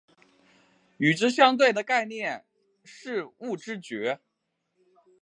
[0.97, 2.43] 与之相对的概念
[2.83, 4.19] 是物知觉。